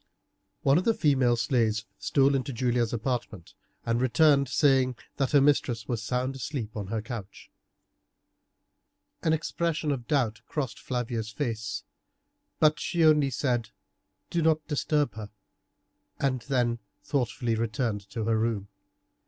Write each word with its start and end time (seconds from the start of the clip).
One 0.63 0.79
of 0.79 0.83
the 0.83 0.95
female 0.95 1.35
slaves 1.35 1.85
stole 1.99 2.33
into 2.33 2.51
Julia's 2.51 2.91
apartment, 2.91 3.53
and 3.85 4.01
returned 4.01 4.49
saying 4.49 4.95
that 5.17 5.29
her 5.29 5.39
mistress 5.41 5.87
was 5.87 6.01
sound 6.01 6.35
asleep 6.35 6.75
on 6.75 6.87
her 6.87 7.03
couch. 7.03 7.51
An 9.21 9.31
expression 9.31 9.91
of 9.91 10.07
doubt 10.07 10.41
crossed 10.47 10.79
Flavia's 10.79 11.29
face, 11.29 11.83
but 12.59 12.79
she 12.79 13.05
only 13.05 13.29
said, 13.29 13.69
"Do 14.31 14.41
not 14.41 14.67
disturb 14.67 15.13
her," 15.13 15.29
and 16.19 16.41
then 16.49 16.79
thoughtfully 17.03 17.53
returned 17.53 18.09
to 18.09 18.23
her 18.25 18.39
room. 18.39 18.69